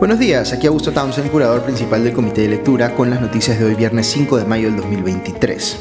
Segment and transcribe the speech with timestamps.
[0.00, 3.66] Buenos días, aquí Augusto Townsend, curador principal del Comité de Lectura, con las noticias de
[3.66, 5.76] hoy viernes 5 de mayo del 2023.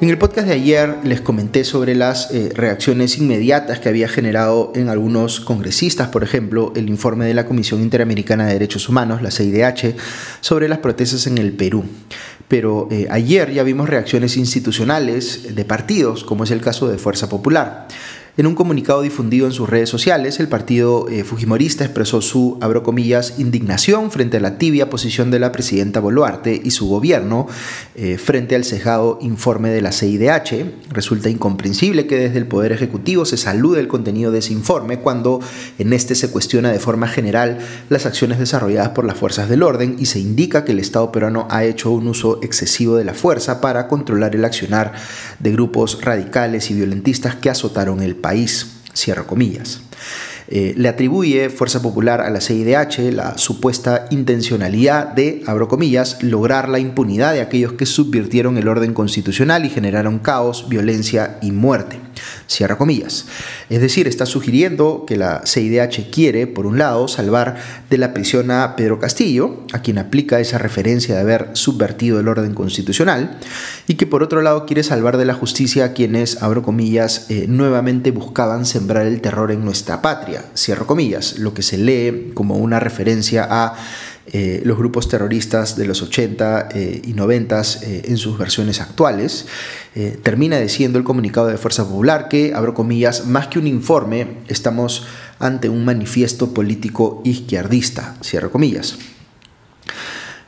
[0.00, 4.72] En el podcast de ayer les comenté sobre las eh, reacciones inmediatas que había generado
[4.74, 9.30] en algunos congresistas, por ejemplo, el informe de la Comisión Interamericana de Derechos Humanos, la
[9.30, 9.94] CIDH,
[10.40, 11.84] sobre las protestas en el Perú.
[12.48, 17.28] Pero eh, ayer ya vimos reacciones institucionales de partidos, como es el caso de Fuerza
[17.28, 17.86] Popular.
[18.38, 22.82] En un comunicado difundido en sus redes sociales, el partido eh, Fujimorista expresó su, abro
[22.82, 27.46] comillas, indignación frente a la tibia posición de la presidenta Boluarte y su gobierno
[27.94, 30.64] eh, frente al cejado informe de la CIDH.
[30.88, 35.40] Resulta incomprensible que desde el Poder Ejecutivo se salude el contenido de ese informe cuando
[35.78, 37.58] en este se cuestiona de forma general
[37.90, 41.48] las acciones desarrolladas por las fuerzas del orden y se indica que el Estado peruano
[41.50, 44.94] ha hecho un uso excesivo de la fuerza para controlar el accionar
[45.38, 49.82] de grupos radicales y violentistas que azotaron el país, cierro comillas.
[50.48, 56.68] Eh, le atribuye Fuerza Popular a la CIDH la supuesta intencionalidad de, abro comillas, lograr
[56.68, 62.00] la impunidad de aquellos que subvirtieron el orden constitucional y generaron caos, violencia y muerte.
[62.46, 63.26] Cierra comillas.
[63.70, 67.56] Es decir, está sugiriendo que la CIDH quiere, por un lado, salvar
[67.90, 72.28] de la prisión a Pedro Castillo, a quien aplica esa referencia de haber subvertido el
[72.28, 73.38] orden constitucional,
[73.86, 77.46] y que por otro lado quiere salvar de la justicia a quienes, abro comillas, eh,
[77.48, 80.44] nuevamente buscaban sembrar el terror en nuestra patria.
[80.56, 83.74] Cierro comillas, lo que se lee como una referencia a
[84.26, 89.46] eh, los grupos terroristas de los 80 eh, y 90 eh, en sus versiones actuales.
[90.22, 95.06] termina diciendo el comunicado de Fuerza Popular que, abro comillas, más que un informe, estamos
[95.38, 98.96] ante un manifiesto político izquierdista, cierro comillas.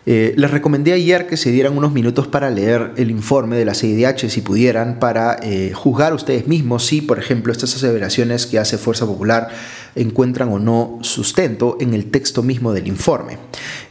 [0.07, 4.31] les recomendé ayer que se dieran unos minutos para leer el informe de la CIDH,
[4.31, 5.39] si pudieran, para
[5.75, 9.49] juzgar ustedes mismos si, por ejemplo, estas aseveraciones que hace Fuerza Popular
[9.97, 13.39] encuentran o no sustento en el texto mismo del informe.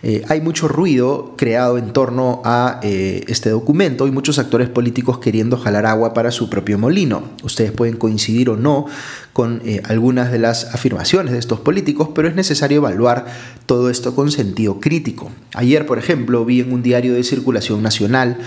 [0.02, 5.20] Eh, hay mucho ruido creado en torno a eh, este documento y muchos actores políticos
[5.20, 7.24] queriendo jalar agua para su propio molino.
[7.44, 8.86] Ustedes pueden coincidir o no
[9.32, 13.26] con eh, algunas de las afirmaciones de estos políticos, pero es necesario evaluar
[13.66, 15.32] todo esto con sentido crítico.
[15.54, 18.38] Ayer, por ejemplo, vi en un diario de circulación nacional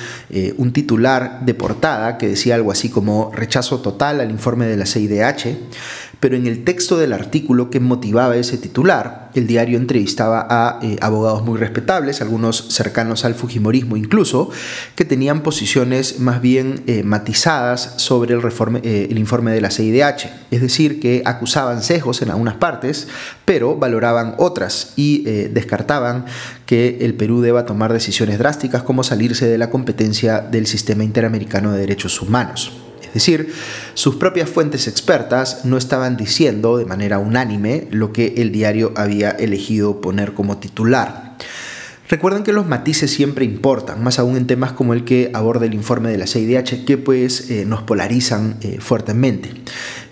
[0.59, 4.87] un titular de portada que decía algo así como rechazo total al informe de la
[4.87, 5.57] CIDH,
[6.21, 10.97] pero en el texto del artículo que motivaba ese titular, el diario entrevistaba a eh,
[11.01, 14.51] abogados muy respetables, algunos cercanos al Fujimorismo incluso,
[14.95, 18.41] que tenían posiciones más bien eh, matizadas sobre el,
[18.83, 23.09] eh, el informe de la CIDH, es decir, que acusaban sesgos en algunas partes,
[23.45, 26.25] pero valoraban otras y descartaban
[26.65, 31.73] que el Perú deba tomar decisiones drásticas como salirse de la competencia del sistema interamericano
[31.73, 32.86] de derechos humanos.
[33.17, 33.51] Es decir,
[33.95, 39.31] sus propias fuentes expertas no estaban diciendo de manera unánime lo que el diario había
[39.31, 41.39] elegido poner como titular.
[42.11, 45.73] Recuerden que los matices siempre importan, más aún en temas como el que aborda el
[45.73, 49.51] informe de la CIDH, que pues eh, nos polarizan eh, fuertemente.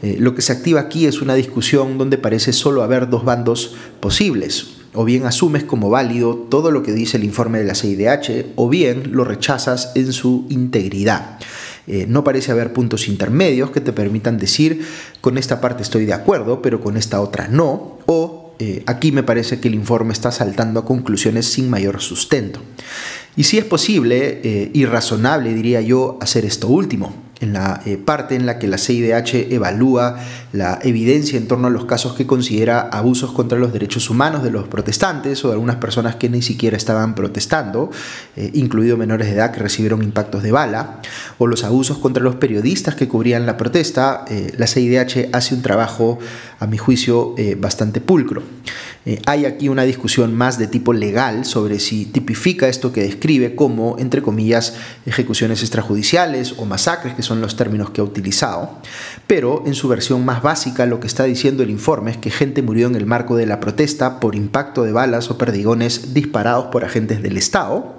[0.02, 3.76] Eh, lo que se activa aquí es una discusión donde parece solo haber dos bandos
[4.00, 4.78] posibles.
[4.94, 8.70] O bien asumes como válido todo lo que dice el informe de la CIDH, o
[8.70, 11.38] bien lo rechazas en su integridad.
[11.86, 14.86] Eh, no parece haber puntos intermedios que te permitan decir,
[15.20, 19.22] con esta parte estoy de acuerdo, pero con esta otra no, o eh, aquí me
[19.22, 22.60] parece que el informe está saltando a conclusiones sin mayor sustento.
[23.36, 27.96] Y si es posible eh, y razonable, diría yo, hacer esto último, en la eh,
[27.96, 30.16] parte en la que la CIDH evalúa
[30.52, 34.50] la evidencia en torno a los casos que considera abusos contra los derechos humanos de
[34.50, 37.90] los protestantes o de algunas personas que ni siquiera estaban protestando,
[38.36, 41.00] eh, incluidos menores de edad que recibieron impactos de bala,
[41.38, 45.62] o los abusos contra los periodistas que cubrían la protesta, eh, la CIDH hace un
[45.62, 46.18] trabajo,
[46.60, 48.42] a mi juicio, bastante pulcro.
[49.26, 53.96] Hay aquí una discusión más de tipo legal sobre si tipifica esto que describe como,
[53.98, 54.74] entre comillas,
[55.04, 58.78] ejecuciones extrajudiciales o masacres que son los términos que ha utilizado,
[59.26, 62.62] pero en su versión más básica lo que está diciendo el informe es que gente
[62.62, 66.84] murió en el marco de la protesta por impacto de balas o perdigones disparados por
[66.84, 67.98] agentes del Estado.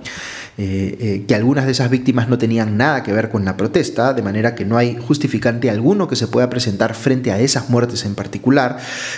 [0.58, 4.14] Eh, eh, que algunas de esas víctimas no tenían nada que ver con la protesta,
[4.14, 8.06] de manera que no hay justificante alguno que se pueda presentar frente a esas muertes
[8.06, 8.78] en particular,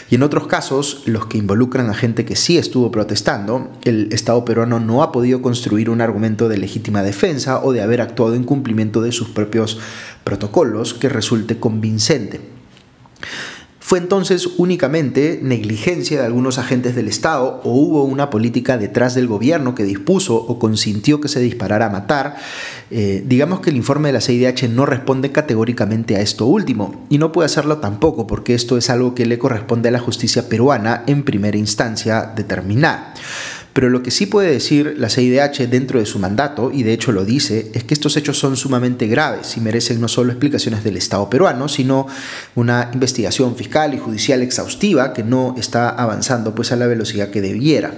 [0.09, 4.43] y en otros casos, los que involucran a gente que sí estuvo protestando, el Estado
[4.45, 8.43] peruano no ha podido construir un argumento de legítima defensa o de haber actuado en
[8.43, 9.77] cumplimiento de sus propios
[10.23, 12.41] protocolos que resulte convincente.
[13.87, 19.27] ¿Fue entonces únicamente negligencia de algunos agentes del Estado o hubo una política detrás del
[19.27, 22.35] gobierno que dispuso o consintió que se disparara a matar?
[22.91, 27.17] Eh, digamos que el informe de la CIDH no responde categóricamente a esto último y
[27.17, 31.05] no puede hacerlo tampoco porque esto es algo que le corresponde a la justicia peruana
[31.07, 33.13] en primera instancia determinar.
[33.77, 37.11] Pero lo que sí puede decir la CIDH dentro de su mandato, y de hecho
[37.11, 40.97] lo dice, es que estos hechos son sumamente graves y merecen no solo explicaciones del
[40.97, 42.07] Estado peruano, sino
[42.55, 47.39] una investigación fiscal y judicial exhaustiva que no está avanzando pues a la velocidad que
[47.39, 47.93] debiera.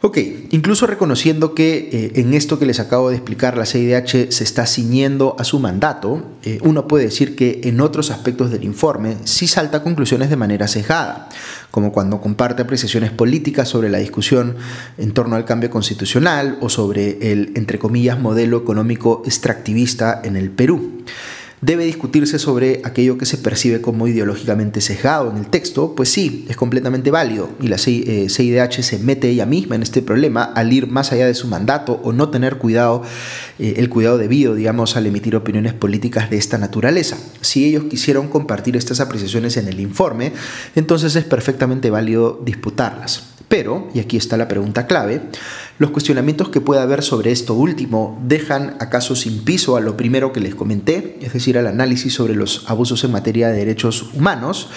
[0.00, 0.18] Ok,
[0.50, 4.66] incluso reconociendo que eh, en esto que les acabo de explicar la CIDH se está
[4.66, 9.46] ciñendo a su mandato, eh, uno puede decir que en otros aspectos del informe sí
[9.46, 11.30] salta conclusiones de manera sesgada,
[11.74, 14.54] como cuando comparte apreciaciones políticas sobre la discusión
[14.96, 20.50] en torno al cambio constitucional o sobre el, entre comillas, modelo económico extractivista en el
[20.50, 21.02] Perú
[21.64, 26.44] debe discutirse sobre aquello que se percibe como ideológicamente sesgado en el texto, pues sí,
[26.48, 30.72] es completamente válido y la CIDH eh, se mete ella misma en este problema al
[30.72, 33.02] ir más allá de su mandato o no tener cuidado,
[33.58, 37.16] eh, el cuidado debido, digamos, al emitir opiniones políticas de esta naturaleza.
[37.40, 40.32] Si ellos quisieron compartir estas apreciaciones en el informe,
[40.74, 43.33] entonces es perfectamente válido disputarlas.
[43.48, 45.22] Pero, y aquí está la pregunta clave,
[45.78, 50.32] los cuestionamientos que pueda haber sobre esto último dejan acaso sin piso a lo primero
[50.32, 54.70] que les comenté, es decir, al análisis sobre los abusos en materia de derechos humanos.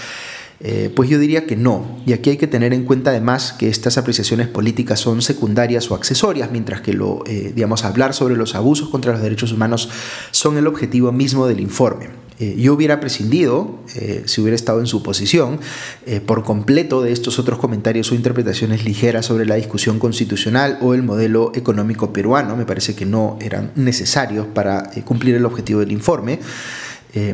[0.59, 3.69] Eh, pues yo diría que no, y aquí hay que tener en cuenta además que
[3.69, 8.55] estas apreciaciones políticas son secundarias o accesorias, mientras que lo, eh, digamos, hablar sobre los
[8.55, 9.89] abusos contra los derechos humanos
[10.31, 12.26] son el objetivo mismo del informe.
[12.39, 15.59] Eh, yo hubiera prescindido, eh, si hubiera estado en su posición,
[16.05, 20.93] eh, por completo de estos otros comentarios o interpretaciones ligeras sobre la discusión constitucional o
[20.93, 22.55] el modelo económico peruano.
[22.55, 26.39] Me parece que no eran necesarios para cumplir el objetivo del informe.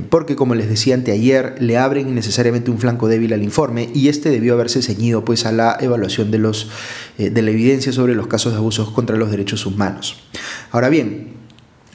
[0.09, 4.29] porque como les decía anteayer, le abren innecesariamente un flanco débil al informe y este
[4.29, 6.69] debió haberse ceñido pues, a la evaluación de, los,
[7.17, 10.23] de la evidencia sobre los casos de abusos contra los derechos humanos.
[10.71, 11.32] Ahora bien,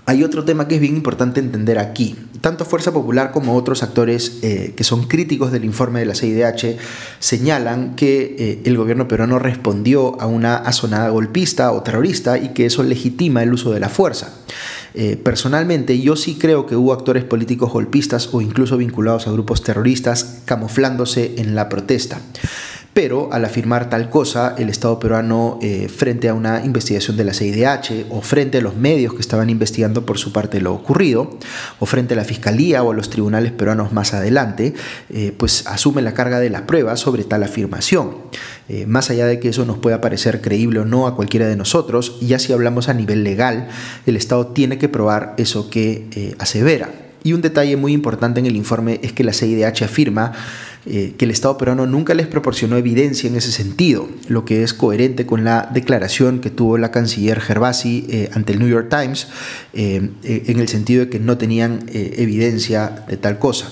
[0.08, 2.16] hay otro tema que es bien importante entender aquí.
[2.40, 6.78] Tanto Fuerza Popular como otros actores eh, que son críticos del informe de la CIDH
[7.18, 12.64] señalan que eh, el gobierno peruano respondió a una azonada golpista o terrorista y que
[12.64, 14.32] eso legitima el uso de la fuerza.
[14.94, 19.62] Eh, personalmente, yo sí creo que hubo actores políticos golpistas o incluso vinculados a grupos
[19.62, 22.18] terroristas camuflándose en la protesta
[22.98, 27.32] pero al afirmar tal cosa, el Estado peruano, eh, frente a una investigación de la
[27.32, 31.38] CIDH o frente a los medios que estaban investigando por su parte lo ocurrido,
[31.78, 34.74] o frente a la Fiscalía o a los tribunales peruanos más adelante,
[35.10, 38.16] eh, pues asume la carga de la prueba sobre tal afirmación.
[38.68, 41.54] Eh, más allá de que eso nos pueda parecer creíble o no a cualquiera de
[41.54, 43.68] nosotros, ya si hablamos a nivel legal,
[44.06, 46.90] el Estado tiene que probar eso que asevera.
[47.22, 50.32] Y un detalle muy importante en el informe es que la CIDH afirma
[50.90, 54.72] eh, que el Estado peruano nunca les proporcionó evidencia en ese sentido, lo que es
[54.72, 59.26] coherente con la declaración que tuvo la canciller Gervasi eh, ante el New York Times,
[59.74, 63.70] eh, en el sentido de que no tenían evidencia de tal cosa.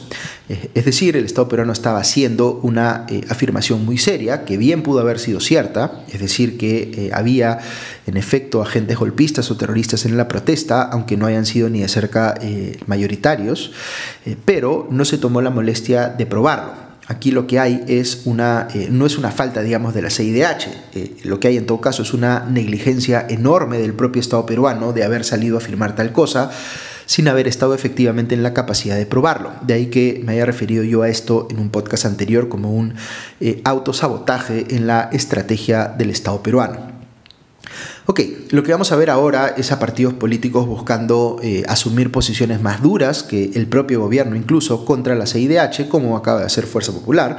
[0.74, 5.18] Es decir, el Estado peruano estaba haciendo una afirmación muy seria, que bien pudo haber
[5.18, 7.58] sido cierta, es decir, que había
[8.06, 11.88] en efecto agentes golpistas o terroristas en la protesta, aunque no hayan sido ni de
[11.88, 12.38] cerca
[12.86, 13.72] mayoritarios,
[14.44, 16.85] pero no se tomó la molestia de probarlo.
[17.08, 20.68] Aquí lo que hay es una, eh, no es una falta, digamos, de la CIDH.
[20.94, 24.92] Eh, lo que hay en todo caso es una negligencia enorme del propio Estado peruano
[24.92, 26.50] de haber salido a afirmar tal cosa
[27.06, 29.52] sin haber estado efectivamente en la capacidad de probarlo.
[29.62, 32.94] De ahí que me haya referido yo a esto en un podcast anterior como un
[33.40, 36.95] eh, autosabotaje en la estrategia del Estado peruano.
[38.08, 38.20] Ok,
[38.50, 42.80] lo que vamos a ver ahora es a partidos políticos buscando eh, asumir posiciones más
[42.80, 47.36] duras que el propio gobierno incluso contra la CIDH, como acaba de hacer Fuerza Popular,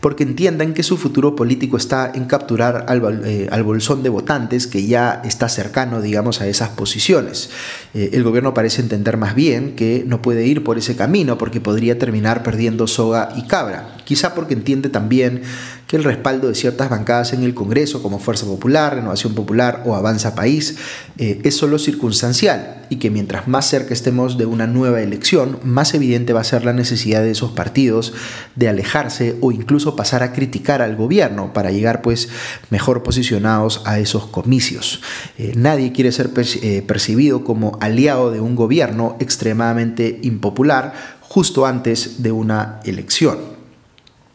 [0.00, 4.86] porque entiendan que su futuro político está en capturar al, eh, bolsón de votantes que
[4.86, 7.50] ya está cercano, digamos, a esas posiciones.
[7.92, 11.60] Eh, el gobierno parece entender más bien que no puede ir por ese camino porque
[11.60, 15.42] podría terminar perdiendo soga y cabra, quizá porque entiende también
[15.86, 19.96] que el respaldo de ciertas bancadas en el Congreso, como Fuerza Popular, Renovación Popular o
[19.96, 20.76] Avanza País,
[21.18, 25.94] eh, es solo circunstancial y que mientras más cerca estemos de una nueva elección, más
[25.94, 28.12] evidente va a ser la necesidad de esos partidos
[28.56, 32.28] de alejarse o incluso pasar a criticar al gobierno para llegar pues
[32.68, 35.00] mejor posicionados a esos comicios.
[35.38, 40.92] Eh, nadie quiere ser eh, percibido como aliado de un gobierno extremadamente impopular
[41.22, 43.38] justo antes de una elección.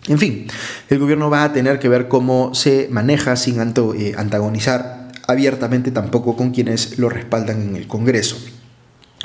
[0.08, 0.48] En fin,
[0.90, 6.36] el gobierno va a tener que ver cómo se maneja sin eh, antagonizar abiertamente tampoco
[6.36, 8.38] con quienes lo respaldan en el Congreso.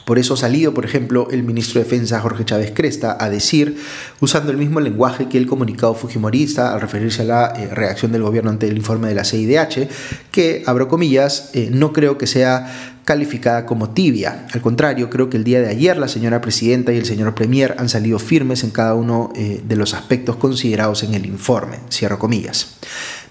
[0.04, 3.76] Por eso ha salido, por ejemplo, el ministro de Defensa Jorge Chávez Cresta a decir,
[4.20, 8.22] usando el mismo lenguaje que el comunicado fujimorista al referirse a la eh, reacción del
[8.22, 9.88] gobierno ante el informe de la CIDH,
[10.32, 14.46] que, abro comillas, eh, no creo que sea calificada como tibia.
[14.52, 17.74] Al contrario, creo que el día de ayer la señora presidenta y el señor premier
[17.78, 21.78] han salido firmes en cada uno eh, de los aspectos considerados en el informe.
[21.90, 22.78] Cierro comillas.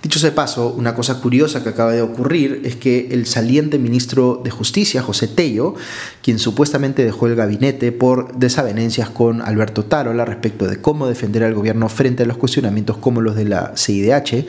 [0.01, 4.39] Dicho ese paso, una cosa curiosa que acaba de ocurrir es que el saliente ministro
[4.41, 5.75] de Justicia, José Tello,
[6.24, 11.53] quien supuestamente dejó el gabinete por desavenencias con Alberto Tarola respecto de cómo defender al
[11.53, 14.46] gobierno frente a los cuestionamientos como los de la CIDH,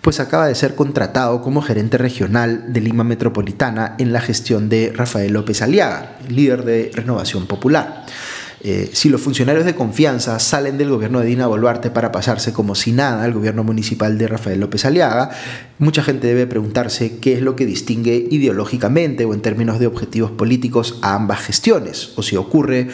[0.00, 4.94] pues acaba de ser contratado como gerente regional de Lima Metropolitana en la gestión de
[4.96, 8.06] Rafael López Aliaga, líder de Renovación Popular.
[8.62, 12.74] Eh, si los funcionarios de confianza salen del gobierno de Dina Boluarte para pasarse como
[12.74, 15.30] si nada al gobierno municipal de Rafael López Aliaga,
[15.78, 20.30] mucha gente debe preguntarse qué es lo que distingue ideológicamente o en términos de objetivos
[20.30, 22.88] políticos a ambas gestiones, o si ocurre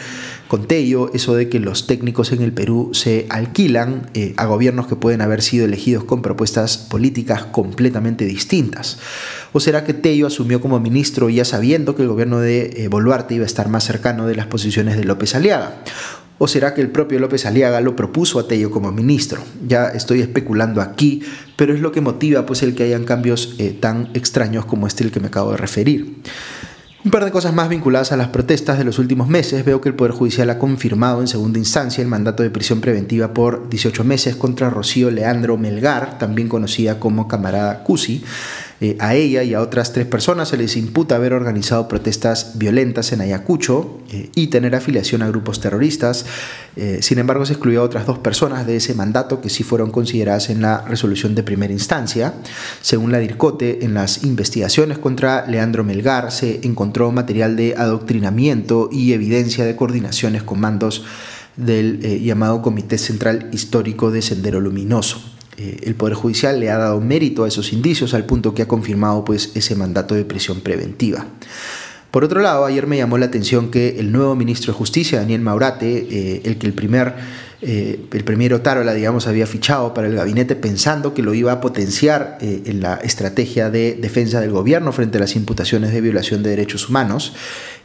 [0.53, 4.85] con Tello eso de que los técnicos en el Perú se alquilan eh, a gobiernos
[4.85, 8.99] que pueden haber sido elegidos con propuestas políticas completamente distintas.
[9.51, 13.33] ¿O será que Tello asumió como ministro ya sabiendo que el gobierno de eh, Boluarte
[13.33, 15.73] iba a estar más cercano de las posiciones de López Aliaga?
[16.37, 19.41] ¿O será que el propio López Aliaga lo propuso a Tello como ministro?
[19.67, 21.23] Ya estoy especulando aquí,
[21.55, 25.03] pero es lo que motiva pues el que hayan cambios eh, tan extraños como este
[25.03, 26.21] el que me acabo de referir.
[27.05, 29.65] Un par de cosas más vinculadas a las protestas de los últimos meses.
[29.65, 33.33] Veo que el Poder Judicial ha confirmado en segunda instancia el mandato de prisión preventiva
[33.33, 38.23] por 18 meses contra Rocío Leandro Melgar, también conocida como camarada Cusi,
[38.83, 43.13] eh, a ella y a otras tres personas se les imputa haber organizado protestas violentas
[43.13, 46.25] en Ayacucho eh, y tener afiliación a grupos terroristas.
[46.75, 49.89] Eh, sin embargo, se excluyó a otras dos personas de ese mandato que sí fueron
[49.89, 52.33] consideradas en la resolución de primera instancia.
[52.81, 59.13] Según la DIRCOTE, en las investigaciones contra Leandro Melgar se encontró material de adoctrinamiento y
[59.13, 61.03] evidencia de coordinaciones con mandos
[61.55, 65.33] del llamado Comité Central Histórico de Sendero Luminoso.
[65.57, 68.67] Eh, el Poder Judicial le ha dado mérito a esos indicios al punto que ha
[68.67, 71.27] confirmado pues, ese mandato de prisión preventiva.
[72.09, 75.41] Por otro lado, ayer me llamó la atención que el nuevo ministro de Justicia, Daniel
[75.41, 77.15] Maurate, eh, el que el primer
[77.65, 81.61] eh, el premier Otárola, digamos, había fichado para el gabinete pensando que lo iba a
[81.61, 86.43] potenciar eh, en la estrategia de defensa del gobierno frente a las imputaciones de violación
[86.43, 87.33] de derechos humanos,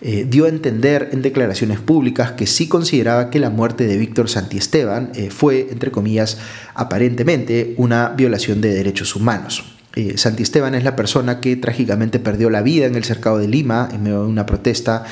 [0.00, 4.28] eh, dio a entender en declaraciones públicas que sí consideraba que la muerte de Víctor
[4.28, 6.38] Santiesteban fue, entre comillas,
[6.74, 9.77] aparentemente una violación de derechos humanos.
[9.98, 13.48] Eh, Santi Esteban es la persona que trágicamente perdió la vida en el cercado de
[13.48, 15.04] Lima en medio de una protesta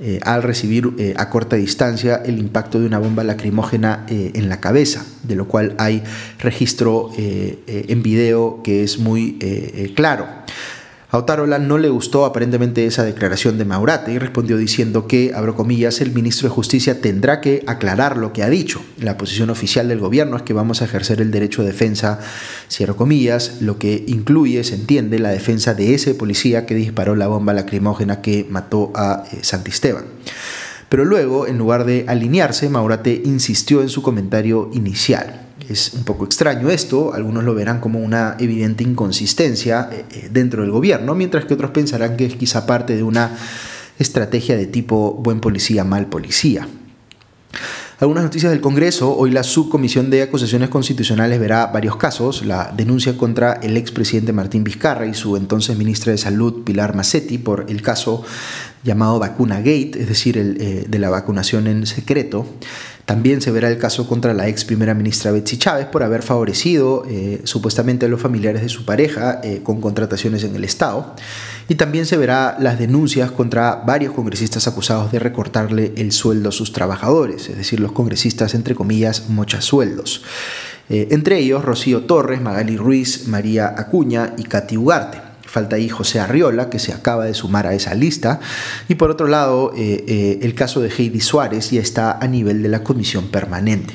[0.00, 4.58] eh, al recibir eh, a corta distancia el impacto de una bomba lacrimógena en la
[4.58, 6.02] cabeza, de lo cual hay
[6.38, 9.38] registro en video que es muy
[9.94, 10.26] claro.
[11.12, 15.56] A Otárola no le gustó aparentemente esa declaración de Maurate y respondió diciendo que, abro
[15.56, 18.80] comillas, el ministro de Justicia tendrá que aclarar lo que ha dicho.
[18.96, 22.20] La posición oficial del gobierno es que vamos a ejercer el derecho de defensa,
[22.70, 27.26] cierro comillas, lo que incluye, se entiende, la defensa de ese policía que disparó la
[27.26, 30.04] bomba lacrimógena que mató a eh, Santisteban.
[30.88, 35.49] Pero luego, en lugar de alinearse, Maurate insistió en su comentario inicial.
[35.70, 40.62] Es un poco extraño esto, algunos lo verán como una evidente inconsistencia eh, eh, dentro
[40.62, 43.38] del gobierno, mientras que otros pensarán que es quizá parte de una
[43.96, 46.66] estrategia de tipo buen policía, mal policía.
[48.00, 49.14] Algunas noticias del Congreso.
[49.14, 52.44] Hoy la subcomisión de acusaciones constitucionales verá varios casos.
[52.44, 57.38] La denuncia contra el expresidente Martín Vizcarra y su entonces ministra de Salud Pilar Massetti
[57.38, 58.24] por el caso
[58.82, 62.46] llamado Vacuna Gate, es decir, el, eh, de la vacunación en secreto.
[63.10, 67.02] También se verá el caso contra la ex primera ministra Betsy Chávez por haber favorecido
[67.08, 71.16] eh, supuestamente a los familiares de su pareja eh, con contrataciones en el Estado.
[71.68, 76.52] Y también se verá las denuncias contra varios congresistas acusados de recortarle el sueldo a
[76.52, 80.22] sus trabajadores, es decir, los congresistas, entre comillas, mochasueldos.
[80.88, 85.29] Eh, entre ellos Rocío Torres, Magali Ruiz, María Acuña y Katy Ugarte.
[85.50, 88.38] Falta ahí José Arriola, que se acaba de sumar a esa lista.
[88.88, 92.62] Y por otro lado, eh, eh, el caso de Heidi Suárez ya está a nivel
[92.62, 93.94] de la comisión permanente.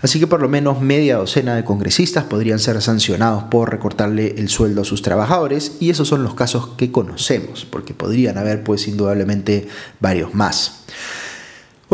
[0.00, 4.48] Así que por lo menos media docena de congresistas podrían ser sancionados por recortarle el
[4.48, 5.72] sueldo a sus trabajadores.
[5.80, 9.66] Y esos son los casos que conocemos, porque podrían haber pues indudablemente
[9.98, 10.81] varios más.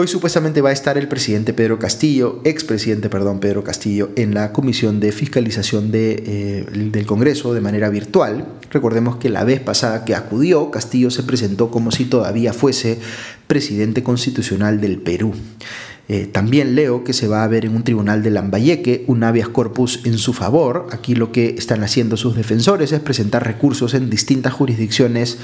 [0.00, 4.52] Hoy supuestamente va a estar el presidente Pedro Castillo, expresidente, perdón, Pedro Castillo, en la
[4.52, 8.46] comisión de fiscalización eh, del Congreso de manera virtual.
[8.70, 13.00] Recordemos que la vez pasada que acudió, Castillo se presentó como si todavía fuese
[13.48, 15.34] presidente constitucional del Perú.
[16.10, 19.50] Eh, también leo que se va a ver en un tribunal de Lambayeque un habeas
[19.50, 20.86] corpus en su favor.
[20.90, 25.36] Aquí lo que están haciendo sus defensores es presentar recursos en distintas jurisdicciones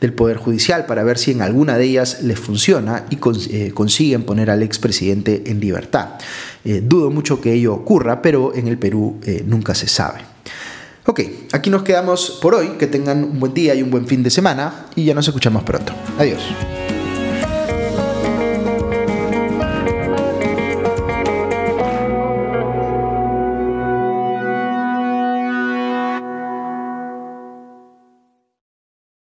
[0.00, 3.18] del Poder Judicial para ver si en alguna de ellas les funciona y
[3.52, 6.18] eh, consiguen poner al expresidente en libertad.
[6.64, 10.20] Eh, dudo mucho que ello ocurra, pero en el Perú nunca se sabe.
[11.06, 11.20] Ok,
[11.52, 12.70] aquí nos quedamos por hoy.
[12.78, 15.62] Que tengan un buen día y un buen fin de semana y ya nos escuchamos
[15.62, 15.92] pronto.
[16.18, 16.40] Adiós.